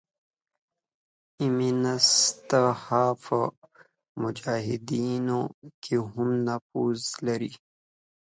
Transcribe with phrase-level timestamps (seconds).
[1.43, 2.45] امینست
[2.81, 3.37] ها په
[4.21, 5.41] مجاهدینو
[5.83, 7.51] کې هم نفوذ لري.